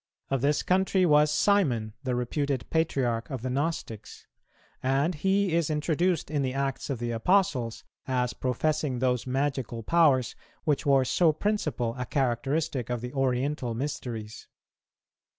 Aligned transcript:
Of 0.31 0.41
this 0.41 0.63
country 0.63 1.05
was 1.05 1.29
Simon, 1.31 1.93
the 2.03 2.15
reputed 2.15 2.67
patriarch 2.71 3.29
of 3.29 3.43
the 3.43 3.51
Gnostics; 3.51 4.25
and 4.81 5.13
he 5.13 5.53
is 5.53 5.69
introduced 5.69 6.31
in 6.31 6.41
the 6.41 6.55
Acts 6.55 6.89
of 6.89 6.97
the 6.97 7.11
Apostles 7.11 7.83
as 8.07 8.33
professing 8.33 8.97
those 8.97 9.27
magical 9.27 9.83
powers 9.83 10.35
which 10.63 10.87
were 10.87 11.05
so 11.05 11.31
principal 11.31 11.93
a 11.99 12.07
characteristic 12.07 12.89
of 12.89 13.01
the 13.01 13.13
Oriental 13.13 13.75
mysteries. 13.75 14.47